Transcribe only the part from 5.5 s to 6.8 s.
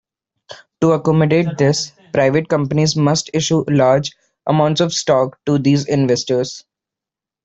these investors.